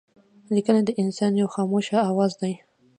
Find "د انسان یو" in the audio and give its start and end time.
0.85-1.47